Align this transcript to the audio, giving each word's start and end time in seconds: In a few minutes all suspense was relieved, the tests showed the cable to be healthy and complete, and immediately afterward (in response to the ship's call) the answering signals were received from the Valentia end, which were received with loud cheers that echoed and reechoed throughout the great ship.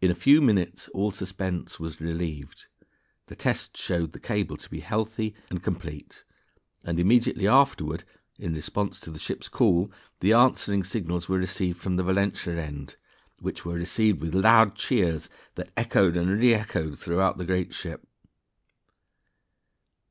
In 0.00 0.10
a 0.10 0.14
few 0.14 0.40
minutes 0.40 0.88
all 0.94 1.10
suspense 1.10 1.78
was 1.78 2.00
relieved, 2.00 2.66
the 3.26 3.36
tests 3.36 3.78
showed 3.78 4.12
the 4.14 4.18
cable 4.18 4.56
to 4.56 4.70
be 4.70 4.80
healthy 4.80 5.34
and 5.50 5.62
complete, 5.62 6.24
and 6.82 6.98
immediately 6.98 7.46
afterward 7.46 8.04
(in 8.38 8.54
response 8.54 8.98
to 9.00 9.10
the 9.10 9.18
ship's 9.18 9.50
call) 9.50 9.92
the 10.20 10.32
answering 10.32 10.82
signals 10.82 11.28
were 11.28 11.36
received 11.36 11.78
from 11.78 11.96
the 11.96 12.02
Valentia 12.02 12.54
end, 12.58 12.96
which 13.38 13.66
were 13.66 13.74
received 13.74 14.22
with 14.22 14.34
loud 14.34 14.76
cheers 14.76 15.28
that 15.56 15.70
echoed 15.76 16.16
and 16.16 16.40
reechoed 16.40 16.96
throughout 16.96 17.36
the 17.36 17.44
great 17.44 17.74
ship. 17.74 18.08